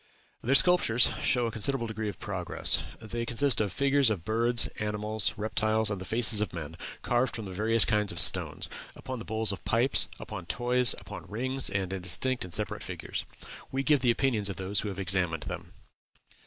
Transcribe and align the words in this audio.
Their 0.41 0.55
sculptures 0.55 1.11
show 1.21 1.45
a 1.45 1.51
considerable 1.51 1.85
degree 1.85 2.09
of 2.09 2.17
progress. 2.17 2.81
They 2.99 3.23
consist 3.23 3.61
of 3.61 3.71
figures 3.71 4.09
of 4.09 4.25
birds, 4.25 4.65
animals, 4.79 5.35
reptiles, 5.37 5.91
and 5.91 6.01
the 6.01 6.05
faces 6.05 6.41
of 6.41 6.53
men, 6.55 6.75
carved 7.03 7.35
from 7.35 7.53
various 7.53 7.85
kinds 7.85 8.11
of 8.11 8.19
stones, 8.19 8.67
upon 8.95 9.19
the 9.19 9.25
bowls 9.25 9.51
of 9.51 9.63
pipes, 9.63 10.07
upon 10.19 10.47
toys, 10.47 10.95
upon 10.99 11.29
rings, 11.29 11.69
and 11.69 11.93
in 11.93 12.01
distinct 12.01 12.43
and 12.43 12.51
separate 12.51 12.81
figures. 12.81 13.25
We 13.71 13.83
give 13.83 13.99
the 13.99 14.09
opinions 14.09 14.49
of 14.49 14.55
those 14.55 14.79
who 14.79 14.89
have 14.89 14.97
examined 14.97 15.43
them. 15.43 15.71